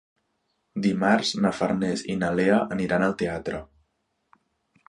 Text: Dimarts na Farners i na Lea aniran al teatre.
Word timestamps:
Dimarts 0.85 1.33
na 1.45 1.51
Farners 1.59 2.03
i 2.13 2.17
na 2.23 2.31
Lea 2.39 2.57
aniran 2.77 3.09
al 3.11 3.17
teatre. 3.23 3.61